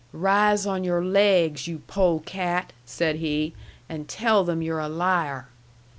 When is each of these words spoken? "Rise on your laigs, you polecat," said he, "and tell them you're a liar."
"Rise 0.13 0.65
on 0.65 0.83
your 0.83 1.05
laigs, 1.05 1.67
you 1.67 1.83
polecat," 1.85 2.73
said 2.87 3.17
he, 3.17 3.53
"and 3.87 4.09
tell 4.09 4.43
them 4.43 4.63
you're 4.63 4.79
a 4.79 4.89
liar." 4.89 5.45